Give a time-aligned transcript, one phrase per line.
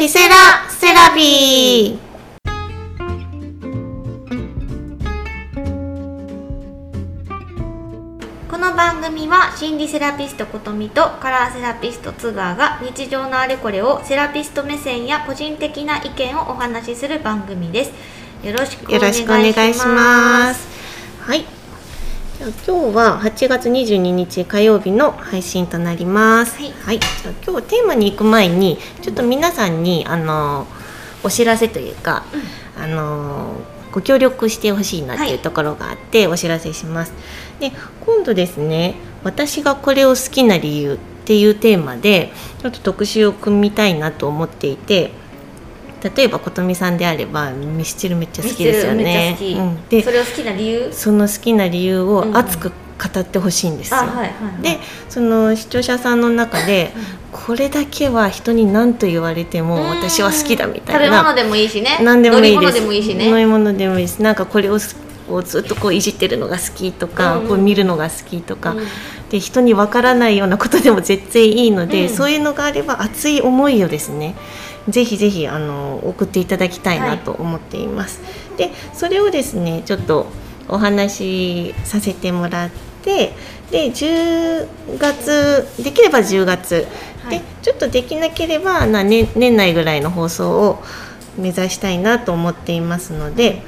[0.00, 1.98] リセラセラビー
[8.50, 17.92] この番組は心理セラピストことみとカラーセラピスト津川が日常のあれこれをセラピスト目線や個人的な意見をお話しする番組です
[18.42, 20.66] よろしくお願いします。
[21.20, 21.59] はい。
[22.40, 22.52] 今
[22.90, 26.56] 日は8月22日火曜日の配信となります。
[26.56, 30.66] はいじゃあ今日テーマに行く前にちょっと皆さんにあの
[31.22, 32.24] お知らせというか、
[32.78, 33.56] あの
[33.92, 37.12] ご協力してほしいなってはいいうところがあってお知らせします。
[37.60, 37.72] で
[38.06, 45.12] 今度ですね私がこれを好きな理由っていうテーマでちょっと特集を組みたいなと思っていて
[46.02, 49.36] 例えば琴美さんであればミスチルめっちゃ好きですよね。
[49.88, 50.92] でそれを好きな理由？
[50.92, 52.28] その好きな理由をうん。
[52.28, 54.00] うん熱く語ってほしいんですよ。
[54.00, 54.62] あはいはいはい。
[54.62, 54.78] で
[55.08, 56.92] その視聴者さんの中で、
[57.32, 61.04] これだけは人に何と言われても私は好きだみたいな。
[61.06, 61.98] 食べ物でもいいしね。
[62.02, 62.54] 何でもいいです。
[62.54, 64.20] 飲み物でもいいし飲ねみ物でもいいです。
[64.20, 67.42] なんかこれをすこうずっとこういじってるのが好きとか、うん。
[67.42, 68.86] うんこう見るのが好きとか、うん。
[69.30, 72.14] で人にわからないようなことでも絶対いいので、うん。
[72.14, 74.34] そういうのがあれば熱い思いをですね
[74.88, 78.20] ぜひぜひあの送っていただきたいなと思っています。
[78.56, 80.26] でそれをですねちょっと
[80.68, 82.70] お話しさせてもらっ
[83.02, 83.32] て
[83.70, 86.84] で10月できれば10月、はい
[87.30, 90.82] でちょっとできなければな年年内ぐらいの放送を
[91.36, 93.62] 目指したいなと思っていますので。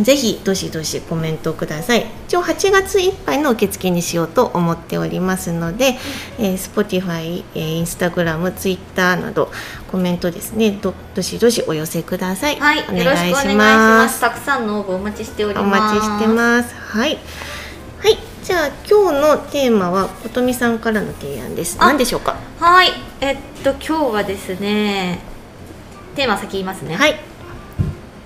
[0.00, 2.06] ぜひどしどしコメントをください。
[2.26, 5.96] 一応8月いっぱいの受付にしようと思っておりますので、
[6.38, 9.50] えー、Spotify、えー、Instagram、Twitter など
[9.90, 12.56] コメントですねどどしどしお寄せください。
[12.56, 14.20] はい、およろしくお願いします。
[14.20, 15.96] たくさんの応募お待ちしておりおます。
[15.96, 16.74] 待ちしてます。
[16.74, 17.18] はい。
[17.98, 18.18] はい。
[18.42, 21.76] じゃあ今日のテーマはことみさんからの提案です。
[21.78, 22.36] あ何でしょうか？
[22.58, 22.88] はい、
[23.20, 25.20] えっと今日はですね、
[26.16, 26.96] テーマ先言いますね。
[26.96, 27.29] はい。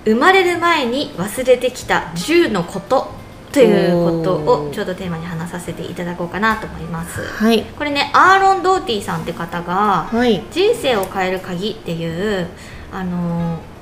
[0.05, 3.11] 生まれる前に忘れてきた10のこと
[3.51, 4.35] ということ
[4.67, 7.21] をちょうどテーマに話させていただこうかなと思います。
[7.21, 7.63] はい。
[7.63, 10.43] これね、アーロン・ドーティさんって方がはい。
[10.51, 12.47] 人生を変える鍵っていう
[12.91, 13.75] あのー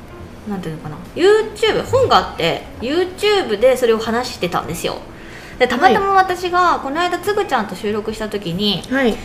[0.49, 4.97] なんていうのかな YouTube 本があって YouTube でそれを話してたんですよ
[5.57, 9.15] でたまたま私がこの間つぐちゃんと収録した時にはい。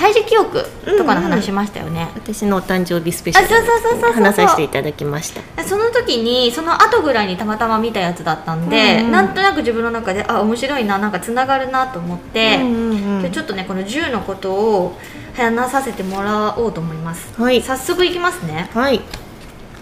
[0.00, 0.64] 胎児記憶
[0.96, 4.12] とかの話しましたよね、私のお誕生日スペシャルあそうそうそうそうそう。
[4.12, 5.42] 話させていただきました。
[5.62, 9.12] でその時にその後ぐらいにたまたま見たやつだったんで、うんうん。
[9.12, 13.30] なんとなく自分の中であ面白いななんかつながるなと思って、うんうんうん。
[13.30, 14.98] ちょっとねこの10のことを
[15.36, 17.60] 話させてもらおうと思います、はい。
[17.60, 18.70] 早速いきますね。
[18.72, 19.02] はい。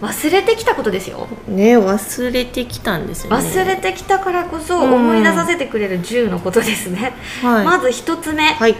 [0.00, 1.28] 忘れてきたことですよ。
[1.46, 3.36] ね忘れてきたんですよね。
[3.36, 7.64] 忘れてきたからこそうん思い出させてくれる10のことですね、はい。
[7.64, 8.74] まず一つ目、はい。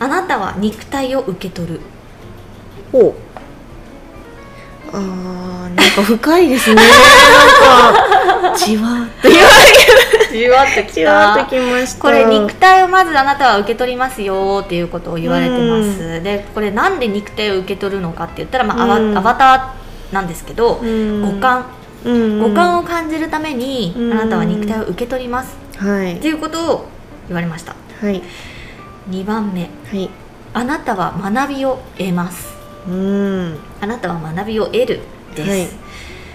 [0.00, 1.80] あなたは肉体を受け取る。
[2.90, 3.14] ほう。
[4.92, 5.00] あー
[5.68, 6.82] なんか深いですね。
[6.82, 9.28] なんかじわーっと。
[9.28, 9.48] 言わ
[10.32, 12.00] じわっときじわーっときました。
[12.00, 19.18] これ肉体をまずあなたは受け取りますよっていうことを言われてます、でこれなんで肉体を受け取るのかって言ったら、まあうん。
[19.18, 21.36] アバターなんですけど、うん。
[21.36, 21.66] 五感。
[22.04, 22.40] うん。
[22.40, 24.12] 五感を感じるために、うん。
[24.12, 25.56] あなたは肉体を受け取ります。
[25.76, 26.16] はい。
[26.16, 26.88] っていうことを
[27.28, 27.76] 言われました。
[28.00, 28.22] はい
[29.08, 29.62] 2番目。
[29.62, 30.10] はい。
[30.52, 32.54] あなたは学びを得ます。
[32.88, 33.58] うん。
[33.80, 35.00] あなたは学びを得る。
[35.34, 35.68] です、はい。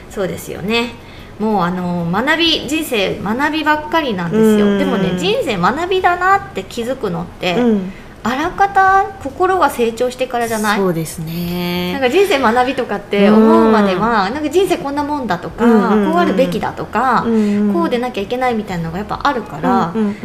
[0.09, 0.93] そうですよね。
[1.39, 4.59] もうあの学び人生学びばっかりなんですうん。
[4.59, 7.91] よでもね人生学びだなって気づくのって、うん
[8.27, 10.77] あらかた心が成長してからじゃない？
[10.79, 16.11] そうですなんねか人生学びとかって思うまではなんか人生こんなもんだとか、うんうんうん。
[16.11, 20.15] こうあるべきだとか、んこうでなきゃいけないみたいなのがやっぱあるから、うんうんうん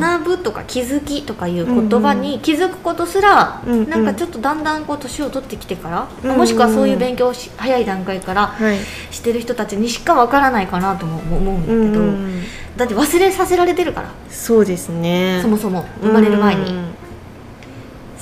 [0.00, 3.90] 学ぶとか気づきとかいう言葉に気づくことすら、うんうん。
[3.90, 8.78] なんかちょっとだんだんこう年を取ってきてから、うんうんもしくはそういう勉強をし早い段階からはい。
[9.10, 12.42] してる人たちにしかわからないかなとも思うんだけど、うんうん
[12.76, 15.40] だって忘れさせられてるからそうですね。
[15.42, 16.94] そもそも生まれる前に、うん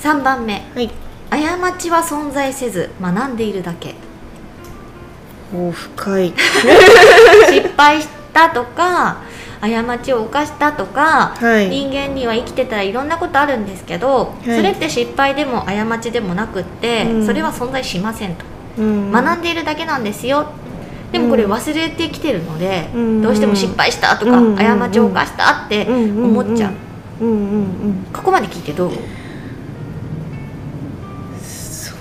[0.01, 0.65] 3番目。
[0.73, 0.89] はい。
[1.29, 3.95] 過ちは存在せず学んでいるだけ。
[5.53, 6.33] お深い。
[7.51, 9.17] 失敗したとか
[9.59, 11.69] 過ちを犯したとか、はい。
[11.69, 14.45] 人間には生きてたらいろんなことあるんですけど、い。
[14.45, 17.25] それって失敗でも過ちでもなくって、うん。
[17.25, 18.45] それは存在しませんと、
[18.77, 19.11] うん。
[19.11, 20.45] 学んでいるだけなんですよ。
[21.11, 23.21] でもこれ忘れてきてるので、うん。
[23.21, 24.55] どうしても失敗したとか、うん。
[24.55, 26.71] 過ちを犯したって思っちゃう、
[28.13, 28.91] ここまで聞いてどう？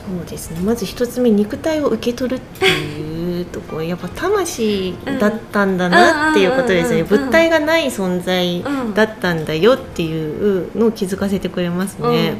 [0.08, 0.60] そうですね。
[0.60, 7.00] まず一つ目肉体を受け取るっていうところやっぱ魂だったんだなっていうことですね。
[7.00, 12.36] うんうんうんうん物体がない存在うんだったんだよっていうのを気づかせてくれますね、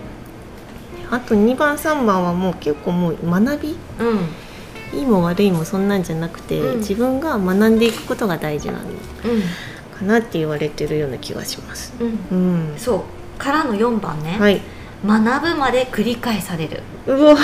[1.10, 3.76] あと2番3番はもう結構もう学び。
[4.00, 4.98] うん。
[4.98, 6.78] いいも悪いもそんなんじゃなくて、うん。
[6.78, 11.92] 自分が学んでいくことが大事なのうかなって言われてるような気がします。
[12.02, 12.72] んうん。
[12.72, 13.38] うん、そう。
[13.38, 14.60] からの4番ね、はい。
[15.06, 16.82] 学ぶまで繰り返される。
[17.06, 17.36] うわ、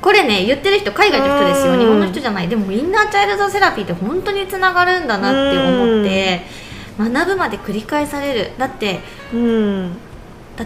[0.00, 1.72] これね言ってる人海外の人ですよ。
[1.72, 1.78] うん。
[1.80, 2.48] 日本の人じゃない。
[2.48, 6.68] でもインナーチャイルドセラピーって本当につながるんだなって思って。
[6.98, 8.50] 学ぶまで繰り返される。
[8.58, 8.98] だって
[9.32, 9.96] うん、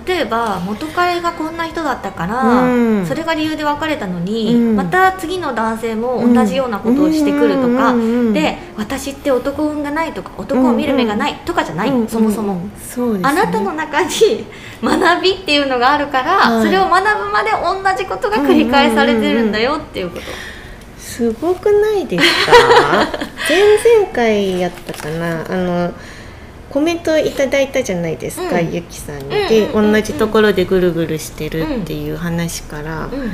[0.06, 3.06] 例えば元彼がこんな人だったから、うん。
[3.06, 4.76] それが理由で別れたのに、うん。
[4.76, 8.32] また次の男性も同じようなことをしてくるとか、うん。
[8.32, 12.08] で私って男運がないとか男を見る目がないとかじゃない、うん。
[12.08, 13.28] そもそも、そうです、ね。
[13.28, 14.08] あなたの中に
[14.82, 16.66] 学びっていうのがあるから、はい。
[16.66, 20.24] それを学ぶまで同じことが繰り返されてるんだよっていうこと、
[20.98, 22.52] すごくないですか？
[23.48, 25.44] 前々回やったかな？
[25.50, 25.92] あの
[26.72, 28.72] コメントいただいたじゃないですか、うん。
[28.72, 33.30] ゆきさんに、でうんうん同じところでぐるぐるしてるっていう話から、うん。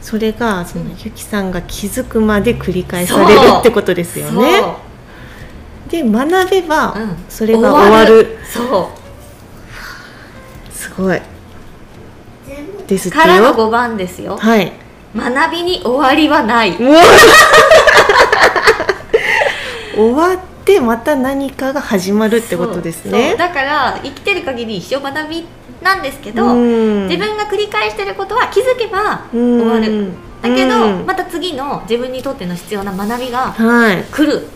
[0.00, 4.62] それがそのうんゆきさんが気づくまで繰り返されるってことですよね。
[5.90, 6.96] で学べば、
[7.28, 8.38] それが終わる。
[8.50, 8.90] そ
[10.70, 11.20] すごい。
[12.86, 14.38] ですからのよ5番ですよ。
[14.38, 14.72] はい。
[15.14, 16.74] 学びに終わりはない。
[19.94, 23.34] 終わってまた何かが始まるってことですね。
[23.36, 25.46] だから生きてる限り一生学び
[25.82, 27.08] なんですけど、うん。
[27.08, 29.60] 自分が繰り返してることは気づけばうん。
[29.62, 30.12] 終わる、
[30.42, 31.06] だけど、うん。
[31.06, 34.04] また次の自分にとっての必要な学びがはい。
[34.12, 34.46] 来る。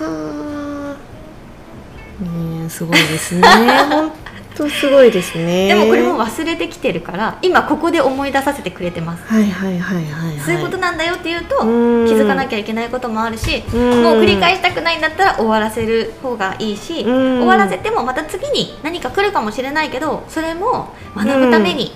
[0.00, 2.24] はあ。
[2.24, 3.42] ねえすごいですね。
[3.88, 4.10] 本
[4.56, 5.68] 当すごいですね。
[5.68, 10.40] でもこれも忘れてきてるから今ここで思い出させてくれてます、はいはいはいはいはい。
[10.40, 12.06] そういうことなんだよっていうとうん。
[12.06, 14.02] 気づかなきゃいけないこともあるしうん。
[14.02, 17.38] もう繰り返したくないんだったら終わらせる方がいいしうん。
[17.40, 21.92] 終わらせてもまた次に何か来るかもしれないけどそれも学ぶために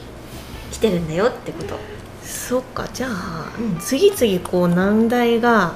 [0.71, 1.79] 来てるんだよってこと、
[2.23, 2.87] そっか。
[2.93, 5.75] じゃあ、うん次々こう難題が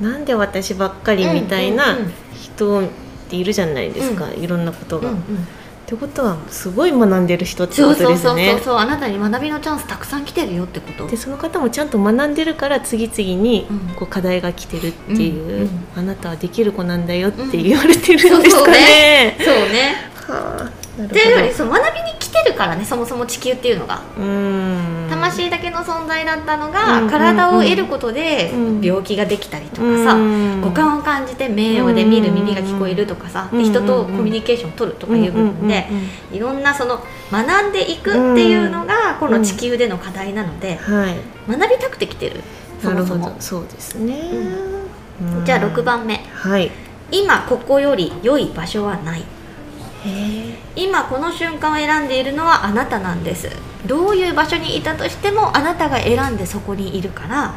[0.00, 2.88] なんで私ばっかりみたいなうんうんうん人っ
[3.28, 5.46] ているじゃないですか、いろんなことが、っうんうん
[5.92, 8.76] てことはすごい学んでる人ってことそうそうですねそうそうそう。
[8.76, 11.06] あなたに学びのチャンスたくさん来てるよってこと。
[11.06, 13.78] でその方もちゃんと学んでるから次々にうん。
[13.94, 15.70] こう課題が来てるっていう、うんうん。
[15.96, 19.36] あなたはできる子なんだよって言われてるんですかね。
[19.38, 20.10] そうね。
[20.14, 24.02] はあ、いうよりその学びに来てるからねそもそも地球っていうのが。
[24.16, 28.80] うーん魂だけの存在だったのが、うん体を得ることでうん。
[28.80, 30.60] 病気ができたりとかさ、うん。
[30.60, 35.86] 五感を感じて目をで見る耳が聞こえるとかさ、人とコミュニケーションを取るとかいう部分で、
[36.32, 40.78] いろんなその学んでいくっていうのがこの地球での課題なので、
[41.48, 42.40] 学びたくて来てる。
[42.80, 43.36] そもそも。
[43.38, 44.20] そうですね、
[45.20, 45.44] うん。
[45.44, 46.16] じゃあ6番目。
[46.32, 46.70] はい。
[47.10, 49.20] 今ここより良い場所はない。
[49.20, 49.24] へ
[50.74, 53.50] 今この瞬間を選んでいるのはあなたなんです。
[53.86, 57.54] どういう場所にいたとしてもあなたが選んでそこにいるから。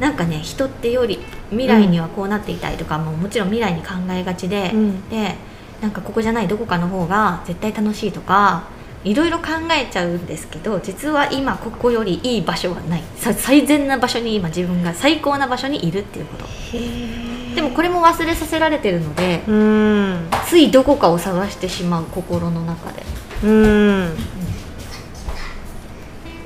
[0.00, 1.18] なんかね人ってより
[1.50, 5.08] 未来にはこうなっていたいとか、もうもちろん未来に考えがちで、うん。
[5.10, 5.34] で
[5.82, 8.64] なんかここじゃないどこかの方が絶対楽しいとか
[9.02, 13.02] いろいろ考えちゃうんですけど実は今ここよりいい場所はない。
[13.16, 16.44] さ最善な場所に今自分が最高な場所にいるっていうこと。
[16.74, 20.28] えでもこれも忘れさせられてるのでうん。
[20.46, 23.02] ついどこかを探してしまう心の中で。
[23.44, 24.16] うん。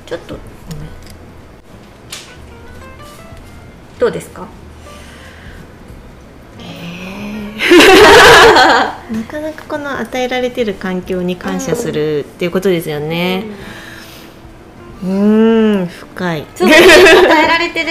[0.05, 0.39] ちょっとご
[0.77, 0.89] めん。
[3.99, 4.47] どうですか？
[9.11, 13.45] なかなかこの与えられてる環境に感謝するっていうことですよね。
[13.47, 16.45] うーん深い。
[16.55, 16.73] そう与
[17.43, 17.89] えられてる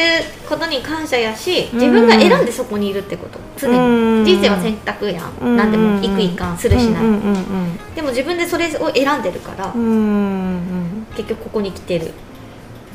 [0.49, 3.39] ことに感謝やし 自分が選んでそこにいるってこと。
[3.59, 3.73] 常う
[4.23, 4.25] ん。
[4.25, 5.57] に人生は選択やん。
[5.57, 7.03] 何でも行く行かんするしない、
[7.95, 11.07] でも自分でそれを選んでるから、うんうん。
[11.17, 12.13] 結局ここに来てる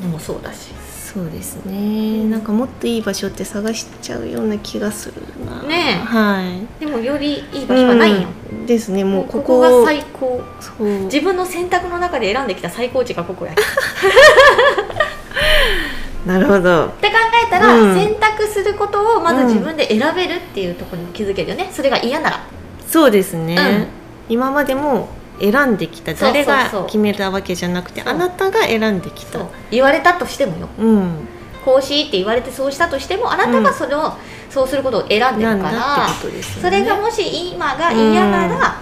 [0.02, 0.68] のもそうだし
[1.12, 2.22] そうですね。
[2.30, 5.60] なんかもっといい場所って探しちゃうような気がするな。
[5.64, 6.04] ねえ。
[6.04, 6.64] はい。
[6.78, 8.66] でもよりいい場所はないんよ、うん。
[8.66, 9.02] ですね。
[9.02, 10.40] ももううここが最高。
[10.60, 10.86] そう。
[11.06, 13.52] 自分の選択の中で選んできた最高値がここや。
[13.52, 13.56] っ
[16.24, 16.86] なるほど。
[17.00, 17.14] て考
[17.44, 17.94] えたら、うん。
[17.96, 21.68] 選択することをまず自分で選べるっていうところに気づけるよね。
[21.72, 22.40] それが嫌なら。
[22.86, 24.28] そうですね、うん。
[24.28, 25.08] 今までも
[25.40, 26.14] 選んできた。
[26.14, 29.40] 誰が決めたわけじゃなくてあなたが選んできた。
[29.70, 30.68] 言われたとしてもよ。
[30.78, 31.28] うん。
[31.64, 34.12] こうしって言われてそうしたとしてもあなたがそれを、
[34.48, 36.12] そうすることを選んでるからね。
[36.60, 38.80] それがもし今が嫌なら、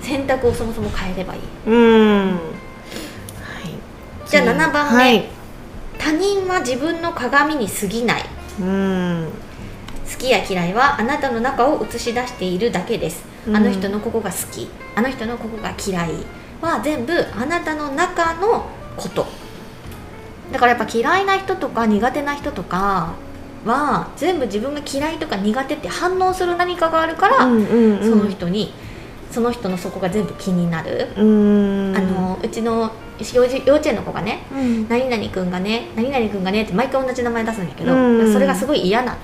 [0.00, 1.40] 選択をそもそも変えればいい。
[1.66, 2.28] うん。
[2.28, 2.38] はい。
[4.28, 5.02] じゃあ7番目。
[5.02, 5.28] はい。
[5.98, 8.24] 他人は自分の鏡に過ぎない。
[8.60, 9.28] うん。
[9.28, 9.49] 好
[10.20, 13.56] きや嫌いはあなたの中を映し出しているだけです、うん。
[13.56, 14.68] あの人のここが好き。
[14.94, 16.10] あの人のここが嫌い。
[16.60, 19.26] は全部あなたの中のこと。
[20.52, 23.14] だからやっぱ嫌いな人とか苦手な人とか
[23.64, 28.10] は全部自分が嫌いとか苦手って反応する何かがあるから、うんうんうん。
[28.10, 28.74] その人に
[29.30, 31.96] その人のそこが全部気になる、うん。
[31.96, 34.88] あのうちの幼稚幼稚園の子がねうん。
[34.88, 38.32] 何々くんがね何々くんがねって毎回同じ名前出すんだけど、うん。
[38.32, 39.16] それがすごい嫌な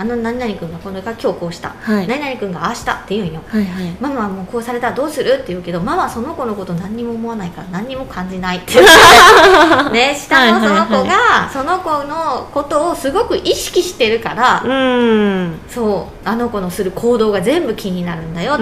[0.00, 2.08] あの何々くんがこの今日こうした、はい。
[2.08, 3.42] 何々くんがああしたって言うんよ。
[3.46, 3.90] はいはい。
[4.00, 5.30] ママはもうこうされたらどうする？
[5.34, 8.80] って言うけどママはその子のこと何にも思わないから何にも感じないって
[9.92, 15.60] ね下のその子がその子のことをすごく意識してるから、うん。
[15.68, 18.58] そうあの子のする行動が全部気になるんだよだ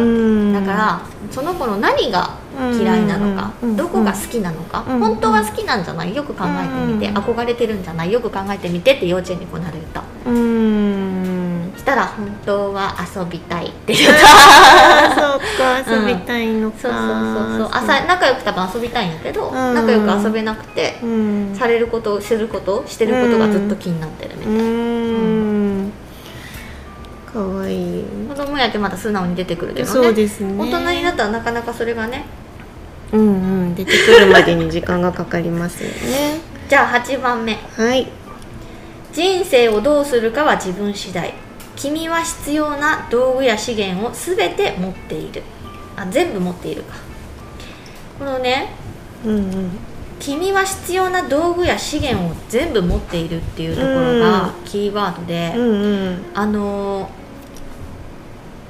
[0.66, 2.30] からその子の何が
[2.72, 6.16] 嫌いなのか、うんどこが好きなのか、うん本当は好きなんじゃない？
[6.16, 8.10] よく考えてみて、うん憧れてるんじゃない？
[8.10, 10.02] よく考えてみてって幼稚園にこなる言った。
[10.28, 10.30] う
[11.88, 17.68] たら本当は遊びたいって言ったあーそうか遊びたいのか、そうそうそうそう。
[17.72, 19.74] 朝仲良く多分遊びたいんだけど、ん。
[19.74, 21.54] 仲良く遊べなくて、うん。
[21.56, 25.92] されることすることしてることがずっと気になってるみたういな、ん。
[27.32, 28.04] かわいい。
[28.28, 29.90] 子供やってまた素直に出てくるけどね。
[29.90, 30.62] そうですね。
[30.62, 32.26] 大人になったらなかなかそれがね。
[33.12, 33.24] うんう
[33.68, 33.74] ん。
[33.74, 36.38] 出てくるまでに時間がかかりますよね。
[36.68, 37.58] じゃあ8番目。
[37.78, 38.06] はい。
[39.10, 41.32] 人生をどうするかは自分次第
[41.78, 45.42] 君は必要な道具や資源を全て持っている。
[45.96, 46.96] あ全部持っているか。
[48.18, 48.72] このね
[49.24, 49.70] うんうん。
[50.18, 56.24] 君は必要な道具や資源を全部持っているっていうところがキーワードで、うんうん。
[56.34, 57.08] あのー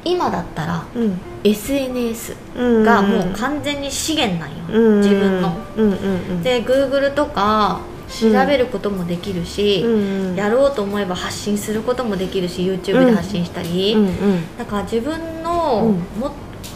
[0.04, 1.20] 今だったらうん。
[1.44, 5.56] SNS うんがもう完全に資源なんよ、うん自分の。
[5.76, 5.96] うんうんう
[6.34, 6.42] ん。
[6.42, 10.36] で Google とか調べることもできるし、うんうん。
[10.36, 14.56] やろうと思えば発信することもできるし YouTube で発信したり、うんうん。
[14.56, 16.32] だから自分のうんも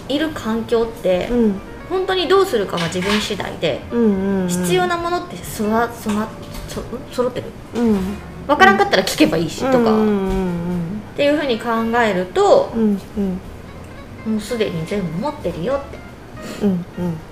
[0.09, 1.55] いる環境ってうん。
[1.89, 6.29] 本当にどうするかは自分次第でうんうん必要なものってそらそら
[6.69, 7.47] そん揃ってる？
[7.77, 7.99] うん。
[8.47, 11.71] 分からんかったら聞けばいいしとか、うんっうんていうふうに考
[12.03, 14.33] えるとうんうん。
[14.33, 16.67] もうすでに全部持ってるよって。
[16.67, 16.85] うん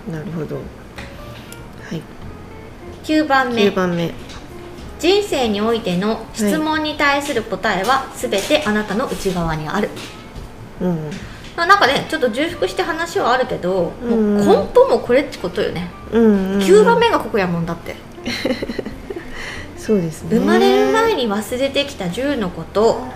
[0.09, 0.13] うん。
[0.13, 0.57] なるほど。
[0.57, 0.65] はい
[3.11, 3.63] 9番目。
[3.65, 4.13] 9番目。
[5.01, 9.89] 人生においての質問に対する答えは全てあなたの内側にある、
[10.81, 11.11] うん。
[11.57, 14.37] まあなんかねちょっと重複して話はあるけど、うん。
[14.37, 17.97] もう根本もこれっちことよね、うんうん9番目がここやもんだって
[19.91, 20.39] そうですね。
[20.39, 23.09] 生まれる前に忘れてきた10のことは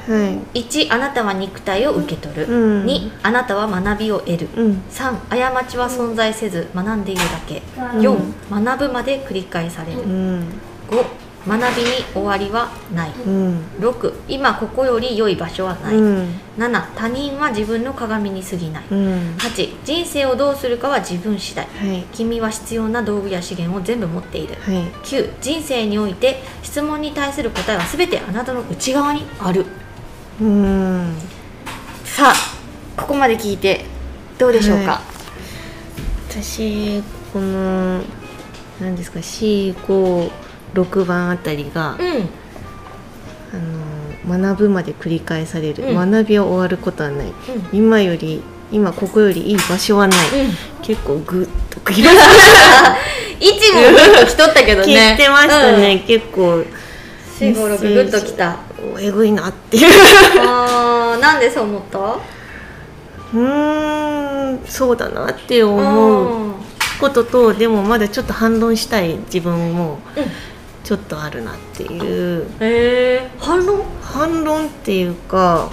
[0.53, 0.61] い。
[0.65, 2.85] 1あなたは肉体を受け取る、うん。
[2.85, 4.83] 2あなたは学びを得る、うん。
[4.91, 10.45] 3過ちは存在せず学んでいるだけ、4学ぶまで繰り返される、うん。
[10.91, 11.05] 5
[11.47, 13.61] 学びに終わりはない、うん。
[13.79, 16.29] 6今ここより良い場所はない、うん。
[16.57, 19.35] 7他人は自分の鏡に過ぎない、うん。
[19.37, 21.67] 8人生をどうするかは自分次第。
[21.67, 22.05] はい。
[22.13, 24.55] 君は必要な道具や資源を全部持っている。
[24.55, 24.85] はい。
[25.05, 29.67] 9人生において質問に対する答えは全てあなたの内側にある。
[30.41, 31.15] うん。
[32.05, 33.85] さあここまで聞いて
[34.39, 35.01] どうでしょうか、は
[36.31, 38.01] 私この
[38.81, 39.21] 何ですか
[40.75, 42.29] C56 番あたりが、うん。
[43.53, 46.11] あの学ぶまで繰り返される、うん。
[46.11, 47.27] 学びは終わることはない。
[47.27, 47.35] うん。
[47.73, 50.51] 今より今ここよりいい場所はない、うん。
[50.83, 52.11] 結構グッとくりま
[53.41, 56.65] 位置もグッときとったけどねてましたね、結構グ
[57.41, 58.59] ッときた
[58.95, 59.91] おえぐいなっていう
[60.47, 66.55] あーなんでそう思ったうーんそうだなって思う
[67.01, 70.25] こととでもまだちょっと反論したい自分もうん
[70.85, 72.47] ちょっとあるなっていう。
[72.61, 73.83] へえ反論？
[74.03, 75.71] 反論っていうか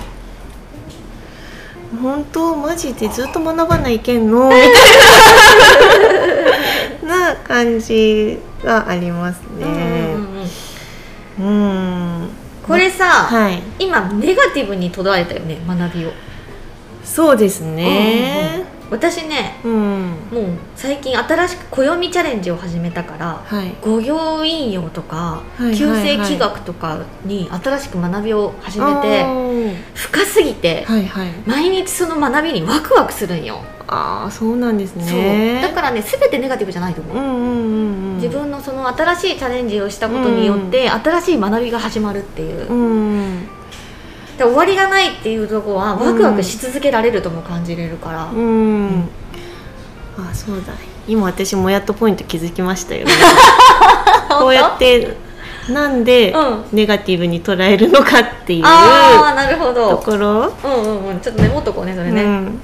[2.02, 4.50] 本当マジでずっと学ばないけんの？
[4.50, 4.70] みたい
[7.06, 10.16] なな感じがありますうんうんね
[11.40, 11.46] うん。
[11.46, 11.50] う
[12.24, 12.30] ん。
[12.66, 13.62] これさ、はい。
[13.80, 16.12] 今ネガティブに捉えたよね学びを。
[17.04, 20.02] そうですね私ねうん。
[20.32, 20.46] もう
[20.76, 23.74] 最近新しく暦チャレンジを始めたからはい。
[23.82, 29.76] 五行引用とか旧世紀学とかに新しく学びを始めあてー。
[29.96, 31.32] 深すぎてはいはい。
[31.46, 35.62] 毎日その学びにワクワクするんよ、ああそうなんですね。
[35.62, 37.48] だからね全てネガティブじゃないと思う、うんうんうんう
[38.14, 38.16] ん。
[38.16, 43.48] 自分のその新しいチャレンジをしたことによって新しい学びが始まるっていう、うん
[44.38, 49.10] で終わりがないっていうとこはワクワクし続けられるとも感じれるから、うん、
[50.18, 50.74] あそうだ。
[51.08, 53.12] 今私もやっとポイント気づきましたよね。
[54.30, 55.18] こうやって
[55.70, 56.64] なんでうん。
[56.72, 60.54] ネガティブに捉えるのかっていうああなるほとどころ。
[60.64, 61.20] うんうんうん。
[61.20, 62.62] ちょっとメモっとこうねそれね、うん、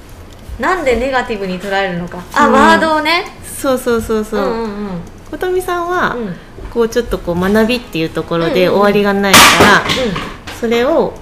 [0.58, 2.22] なんでネガティブに捉えるのか。
[2.34, 2.52] あ、うん。
[2.52, 3.24] ワードをね。
[3.44, 4.40] そうそうそうそう。
[4.40, 4.68] う、んうんうん。
[5.30, 6.36] ことみさんは、うん。
[6.70, 9.82] こうちょっとこう学びっていうところで終わりがないから、
[10.60, 11.14] それを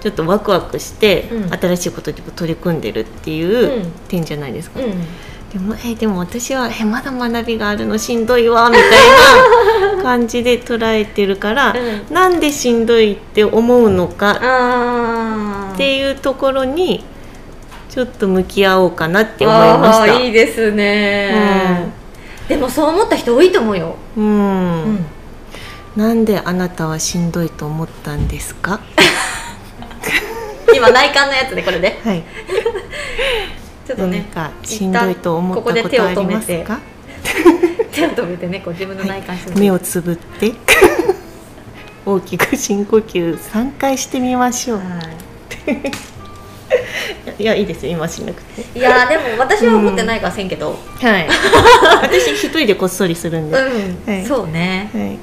[0.00, 1.52] ちょっとワクワクしてうん。
[1.52, 3.92] 新しいことに取り組んでるっていううん。
[4.08, 4.86] 点じゃないですか、うん。
[4.86, 5.06] うん
[5.52, 11.74] でもえでも私はえまだ学びがあるのしんどいわみたいな 感じで捉えてるから、
[12.10, 17.02] うなんでしんどいって思うのかっていうところに
[17.88, 20.20] ちょっと向き合おうかなって思いました。
[20.20, 21.86] いいですね、
[22.46, 24.24] でもそう思った人多いと思うよ、うん。
[24.24, 24.28] う
[24.90, 25.06] ん。
[25.96, 28.80] なんであなたはしんどいと思ったんですか？
[30.78, 31.98] 今内観のやつでこれで。
[32.02, 32.22] はい。
[33.86, 36.78] 何 ちょっとねかしんどいと思ったことありますか？
[37.92, 38.46] 手を止めて。
[38.48, 40.52] ねこう自分の内観して目をつぶって。
[42.06, 44.78] 大きく深呼吸3回してみましょう。
[44.78, 44.84] は
[47.38, 47.44] い。
[47.44, 47.92] やいいですよ。
[47.92, 48.78] 今しなくて。
[48.78, 50.78] いやーでも私は思ってないからせんけど。
[51.00, 51.28] はい。
[52.02, 54.26] 私一人でこっそりするんで、はうん、はい。
[54.26, 54.90] そうね。
[54.94, 55.18] い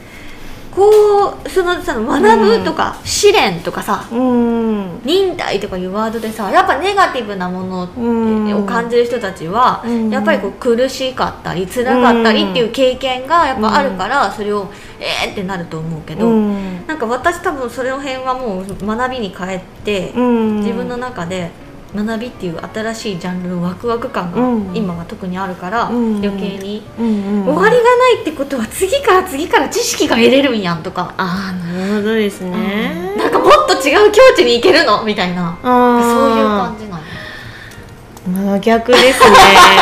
[0.75, 5.01] こうそのさ学ぶとか、試練とかさうん。
[5.05, 8.13] 忍耐とかいうワードでさやっぱネガティブなものう
[8.49, 8.53] ん。
[8.53, 10.09] を感じる人たちは、うん。
[10.09, 14.67] やっぱりこう苦しかったり辛かったりっていう経験がやっぱあるから、それを
[14.99, 16.85] えーってなると思うけど、うん。
[16.87, 20.57] なんか私多分それの辺はもう学びに変えて、うん。
[20.57, 21.51] 自分の中で
[21.95, 24.67] 学びっていう新しいジャンルのワクワク感うん。
[24.67, 26.17] が今は特にあるから、うん。
[26.17, 35.03] 余計に、うんうん終わりがないってことは次から次から知識が得れるんやんとか、ああなるほどですね、なんかもっと違う境地に行けるの？
[35.03, 35.57] みたいな。
[35.61, 37.01] そういう感じなの。
[38.27, 39.13] 真逆ですね。
[39.21, 39.79] え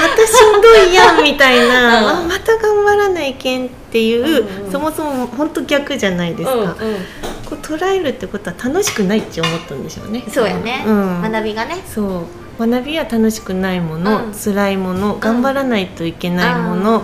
[0.00, 2.08] またしんどいやんみたいな、うん。
[2.08, 4.72] あまた頑張らないけんっていう、うんうん。
[4.72, 6.76] そもそも本当逆じゃないですか、うんうん
[7.50, 10.24] こう捉えるってことは楽しくないって思ったんでしょうね。
[10.28, 11.82] そうやね、うん、学びがね。
[11.84, 12.22] そ
[12.58, 12.66] う。
[12.66, 14.32] 学びは楽しくないもの、うん。
[14.32, 17.02] 辛いもの頑張らないといけないもの、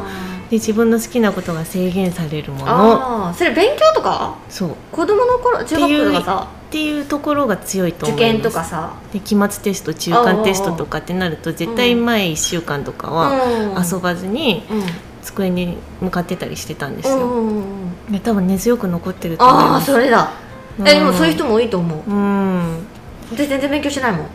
[0.48, 3.34] で自分の好きなことが制限されるもの。
[3.34, 4.36] それ勉強とか？
[4.48, 4.70] そう。
[4.70, 6.48] っ子供の頃中学校とかさ？
[6.70, 8.32] ていうところが強いと受思います。
[8.34, 8.94] 験とかさ？
[9.12, 14.82] で期末テスト中間テストとかってなると絶対前1週間とかは遊ばずにうん。
[15.22, 20.30] 机に向かってたりしてたんですよ、うんうんうんうんで多分根強く残ってると思いああますそれだ。
[20.78, 22.10] うんえでもそういう人も多いと思う。
[22.10, 22.86] うん。
[23.32, 24.26] 私全然勉強してないもん。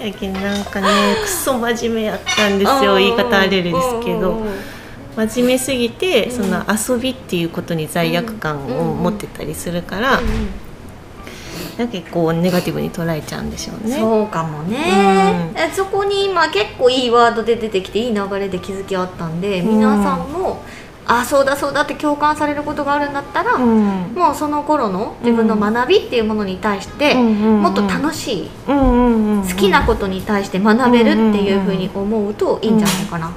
[0.06, 0.88] やけんなんかね
[1.20, 2.96] クソ真面目やったんですよ。
[2.96, 3.72] 言い方あれです
[4.04, 4.40] けど。
[5.16, 6.32] 真面目すぎて、うん。
[6.32, 10.20] その遊びっていうことに罪悪感を持ってたりするから、
[11.84, 13.96] うんなんかこうネガティブに捉えちゃうんでしょうね。
[13.96, 14.76] そうかもね、
[15.54, 15.58] うん。
[15.58, 19.76] えそこに今結構いいワードで出てきていい流れで気づきあったんで、うん。
[19.76, 20.62] 皆さんも
[21.06, 24.12] あそうだそうだって共感されることがあるんだったら、うん。
[24.14, 33.32] もうその頃の自分の学びっていうものに対して、ももっと楽しい、好きなことに対して学べるっていうふうに思うといいんじゃないかな。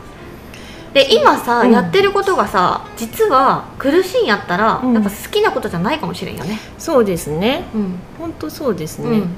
[0.94, 1.72] で今さ、うん。
[1.72, 4.94] やってることがさ実は苦しいんやったら、うん。
[4.94, 6.60] やっぱ好きなことじゃないかもしれんよね。
[6.78, 7.64] そうですね。
[7.74, 8.00] うん。
[8.20, 9.30] 本当そうですね、うん。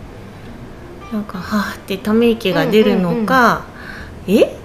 [1.13, 3.65] なんかはあってため息が出るのか、
[4.27, 4.55] えって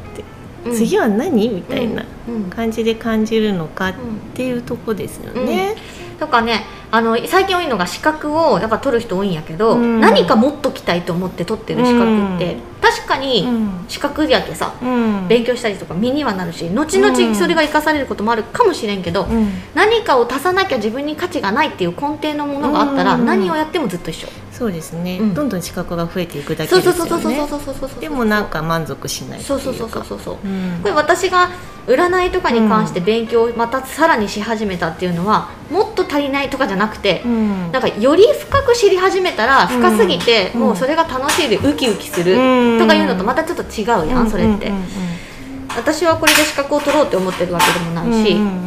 [0.66, 0.74] うん。
[0.74, 1.48] 次は何？
[1.48, 2.35] みたいなうん。
[2.35, 2.50] うん。
[2.50, 5.76] 感じで感じるのかっうんていうとこですよね。
[6.18, 10.00] とかねあの最近多いのが資格をやっぱ取る人多いんやけど、うん。
[10.00, 12.61] 何かもっときたいと思って取ってる資格って、うん。
[12.81, 13.85] 確かにうん。
[13.88, 15.29] 資格やけさ、うん。
[15.29, 17.03] 勉強したりとか身にはなるし後うん。
[17.14, 19.53] 々それが生かされることもあるかもしれんけど、うん。
[19.74, 23.26] 何かを足さなきゃ自分に価値がないっていう根底のものがあったら、うん。
[23.26, 24.29] 何をやってもずっと一緒、
[24.60, 25.32] そうですね、うん。
[25.32, 26.98] どんどん資格が増えていくだけですよね。
[26.98, 28.00] そうそうそうそうそうそうそう。
[28.00, 29.58] でもなんか満足しないそう。
[29.58, 30.46] そうそうかそうそうそう。
[30.46, 30.80] うん。
[30.82, 31.48] これ私が
[31.86, 37.72] 占いとかに関して勉強をまたさらにし始めたっていうのはもっと足りないとかじゃなくて、うん。
[37.72, 40.60] なんかより深く知り始めたら深すぎて、うん。
[40.60, 42.78] もうそれが楽しいでウキウキするうん。
[42.78, 44.84] とかいうのとまたちょっと違うやん、それって、うんうん
[45.74, 48.60] 私はこれで資格を取ろうって思ってるわけでもないし、うん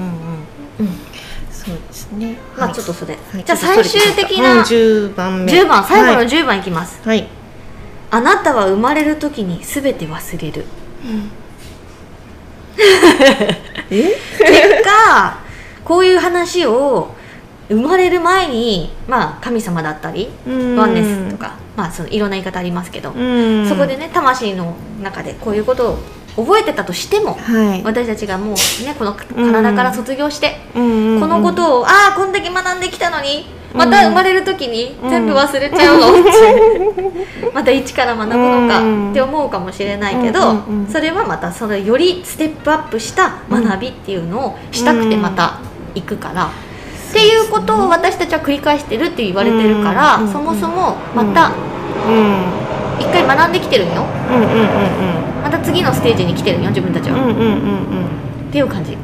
[2.19, 2.37] ね。
[2.57, 2.75] まあはい。
[2.75, 3.43] ちょっとそれ、はい。
[3.43, 5.51] じゃあ最終的うんな10番目。
[5.51, 5.83] 10番。
[5.83, 7.27] 最後のはい10番いきます、はい。
[8.11, 10.65] あなたは生まれる時に全て忘れる。
[13.89, 14.15] え？
[14.39, 15.37] 結果
[15.83, 17.13] こういう話を
[17.69, 20.75] 生まれる前にまあ神様だったりうん。
[20.75, 23.67] ワンネスとか、まあそのいろんな言い方ありますけど、うん。
[23.67, 25.99] そこでね魂の中でこういうことを
[26.35, 27.83] 覚えてたとしても、はい。
[27.83, 30.83] 私たちがもうねこの体から卒業して、うん。
[30.83, 35.09] うんうんこのことをああこんだけ学んできたのにまた生まれる時にうん。
[35.09, 36.19] 全部忘れちゃうの？
[36.19, 45.59] って、また一から学ぶのかうんって思うかもしれないけど、うんうんうんそれはまたそれよりステップアップした学びっていうのをしたくてまた
[45.95, 46.47] 行くから。
[46.47, 51.51] っていうことを私たちは繰り返してるって言われてるから、うんうんそもそもまた
[52.07, 52.63] うん。
[52.99, 58.05] 一回学んできてるんよ、うんうんうんうんまた次のステージに来てるよ自分たちは、うんうんうんうん。
[58.49, 58.97] っていう感じ。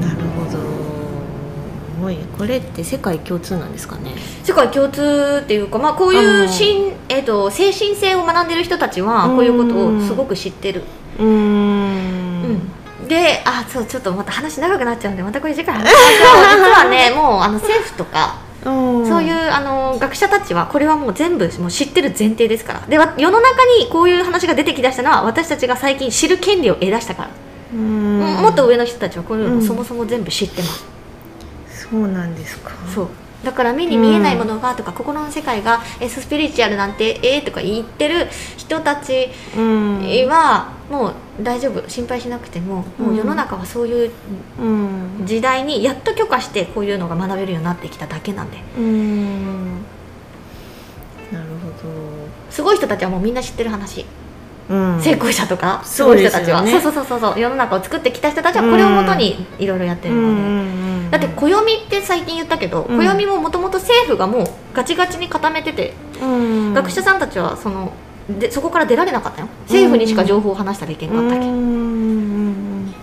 [0.00, 0.50] なるほど。
[0.50, 0.56] す
[2.02, 4.12] ごいこれって世界共通なんですかね？
[4.42, 10.82] 世界共通っていうか、まあ、こういう新、えー、と精神性を学んでる人たちはこういうことをすごく知ってる、
[11.18, 11.28] うーん。
[13.00, 13.08] うん。
[13.08, 16.04] であそうちょっとまた話長くなっちゃうんでまたこれ次回話しましょ
[16.40, 16.42] う。
[16.58, 22.80] 実はねもうあの政府とかうんそういうあの学者たちはこれはもう全部もう知ってる前提ですから。
[22.88, 27.30] でわ世の中にこういう話が出てきだしたのは私たちが最近知る権利を得出したから、
[27.74, 28.18] うん。
[28.42, 30.84] もっと上の人たちはこういうのそもそも全部知ってます、
[31.90, 32.72] そうなんですか。
[32.92, 33.08] そう
[33.46, 40.00] だから目に見えないものがとか、心の世界がえスピリチュアルなんてえー、とか言ってる人たちうん。
[40.26, 41.88] はもう大丈夫。
[41.88, 44.10] 心配しなくても、もう世の中はそういう
[44.60, 45.22] うん。
[45.24, 48.58] 時代にやっと許可してこういうのが学べるようになってきただけなんで。
[48.76, 49.74] うん。
[51.32, 51.46] なる
[51.82, 54.04] ほすごい人たちはもうみんな知ってる話、
[54.68, 56.62] ど、うん、成功者とかすそうごい人たちは。
[56.62, 57.40] ですよねそうそうそうそう。
[57.40, 62.98] 世の中を作ってきた人たちはこれをもとにいろいろやってるので、うんだって暦って最近言ったけど、うん。
[62.98, 66.74] 暦ももともと政府がもうガチガチに固めてて、うん。
[66.74, 67.92] 学者さんたちはその
[68.28, 69.48] でそこから出られなかったよ。
[69.62, 72.86] 政府にしか情報を話したらいけんかったけ、うん。
[72.86, 72.94] ん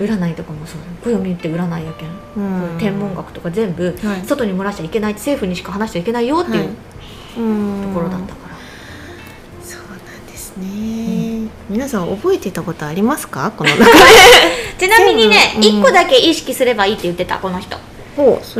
[0.00, 2.10] 占いとかもそう暦って占いやけん、
[2.42, 2.78] うん。
[2.78, 4.24] 天文学とか全部はい。
[4.24, 6.68] 外に漏らしちゃいけない政府にしか話しちゃいけないよっていう
[7.38, 7.82] うん。
[7.88, 8.56] ところだったから、
[9.62, 10.66] そうなんですね、
[11.68, 13.52] 皆さん覚えてたことありますか？
[13.56, 13.86] この中
[14.78, 15.68] ちなみにね、全部。
[15.68, 15.84] うん。
[15.84, 17.76] 1個だけ意識すればいいって言ってたこの人。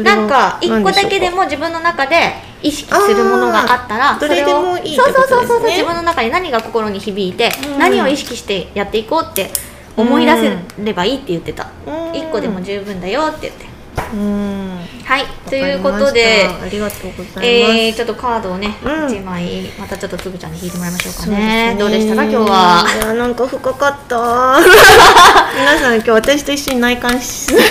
[0.02, 7.78] なんか1個だけで何も自分の中で意識するものがあったらそれをそうそうそうそう自分の中に何が心に響いて、うん。
[7.78, 9.50] 何を意識してやっていこうって
[9.96, 12.12] 思い出せればいいって言ってた、うん。
[12.12, 13.66] 1個でも十分だよって言って。
[14.14, 14.78] うん
[15.12, 18.90] はいということでありがとうございます、えー、ちょっとカードをね、うん。
[19.08, 21.72] 1枚またちょっとつぶちゃんに引いてもらいましょうかね。
[21.74, 22.86] すどうでしたか今日は？
[22.96, 24.56] いやなんか深かった。
[25.54, 27.68] 皆さん今日私と一緒に内観し するチ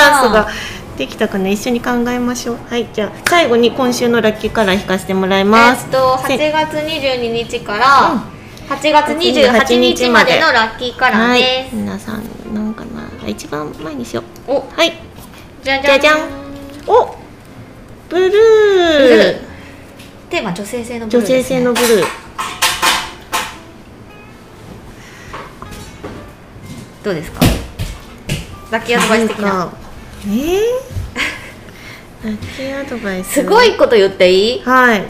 [0.00, 0.48] ャンスが
[0.96, 1.48] できたかな。
[1.48, 2.58] 一緒に考えましょう。
[2.68, 8.20] はいじゃあ最後に今週のラッキーカラー引かせてもらいます、えっと8月22日から
[8.68, 11.40] 8月28日までのラッキーカラーはい。
[11.40, 13.28] です、皆さんなんかな？
[13.28, 14.54] 一番前にしよう。
[14.54, 14.68] お。
[14.76, 14.92] はい。
[15.62, 16.47] じゃじゃじゃん
[16.88, 17.14] お
[18.08, 18.30] ブルー。
[18.30, 19.40] ブルー。
[20.30, 22.04] テーマ女性性のブル女ーね、性性のブルー。
[27.04, 27.40] どうですか？
[28.70, 29.72] ラッキーアドバイス的な？
[30.26, 30.60] えー、
[32.24, 33.32] ラッキーアドバイス。
[33.34, 34.62] すごいこと言っていい？
[34.62, 35.04] はい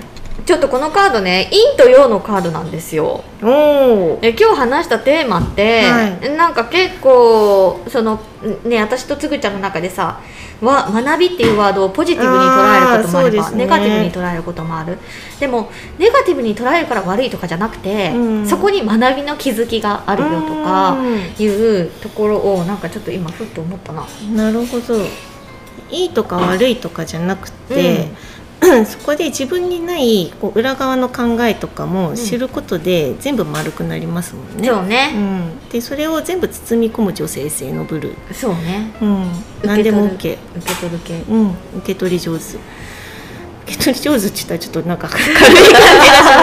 [0.48, 3.22] ちょっとこのカードね陰と陽のカードなんですよ。
[3.42, 6.36] おおで今日話したテーマって、はい。
[6.38, 8.18] なんか結構その
[8.64, 10.22] ね私とつぐちゃんの中でさ
[10.62, 13.56] わ学びっていうワードをポジティブに捉えることもあれば、ね。
[13.58, 14.96] ネガティブに捉えることもある。
[15.38, 18.48] でもネガティブに捉えるから悪いとかじゃなくて、うん。
[18.48, 21.18] そこに学びの気づきがあるよとかうん。
[21.38, 24.06] いうところをなんかちょっと今ふっと思ったな。
[24.34, 24.94] なるほど。
[25.90, 28.08] いいとか悪いとかじゃなくて、
[28.86, 34.68] そこで自分にないこう裏側の考えとかも知ることで全部丸くなりますもんね。
[34.68, 38.92] そうね、うん、でそれを全部包み込む女性性のブルー、そうね。
[39.00, 39.22] うん、
[39.58, 41.22] 受何でも OK、受け取る系。
[41.28, 42.44] うん、受け取り上手。
[42.44, 45.84] 受け取り上手って言ったらちょっとなんか軽い感じがし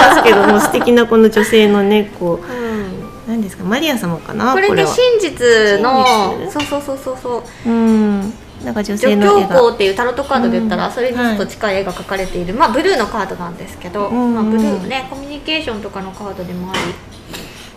[0.09, 4.87] ますけども素敵なこの女性のねこう何ですかマリア様かなこれでは。
[4.87, 7.69] 真実のそうそうそうそうそう。
[7.69, 8.33] うん
[8.65, 9.49] なんか女女性の絵が。
[9.49, 10.91] 教皇っていうタロットカードで言ったら、うん。
[10.91, 16.79] それにちょっと近い絵が描かれている、まあブルーのカードなんですけど、うんまあ、ブルーねコミュニケーションとかのカードでもあり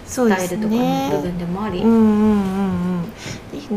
[0.07, 3.13] そうですスタイルとかのね部分でもあり、うんうんうん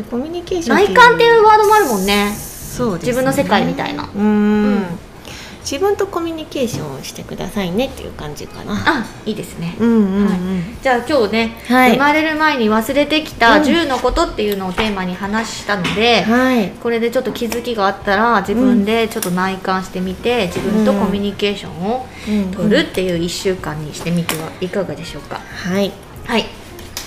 [0.10, 2.34] コミュニケーション内観っていうワードもあるもんね。
[2.34, 3.12] そうですね。
[3.12, 4.10] 自分の世界みたいな。
[4.16, 4.86] うん、うん
[5.62, 8.74] 自分とコミュニケーションをしてくださいねっていう感じかな。
[8.74, 10.40] あいいですね、うんうんうん、はい。
[10.82, 11.92] じゃあ今日ね、はい。
[11.94, 13.64] 生まれる前に忘れてきたうん。
[13.64, 16.70] 10のことっていうのをテーマに話したので、はい。
[16.72, 25.40] これでちょっと気づきがあったら自分でちょっと内観してみて自分とコミュニケーションをうん取るっていう1週間にしてみてはいかがでしょうか。
[25.40, 25.92] はい。
[26.26, 26.46] はい。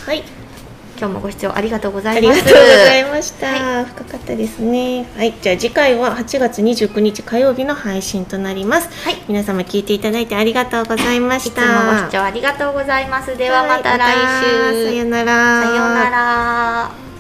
[0.06, 0.43] はい
[0.98, 2.40] 今日もご視聴ありがとうござあいます。
[2.40, 5.07] りがとうございました、深かったですね。
[5.16, 5.35] はい。
[5.40, 8.88] じゃあ次回は8月29日火曜日の配信となります。
[9.04, 9.16] はい。
[9.28, 13.37] 皆様聞いていただいてありがとうございまいつもしたご視聴ありがとうございます。
[13.37, 15.62] ではまた来週、はいさよなら。
[15.62, 17.13] さようなら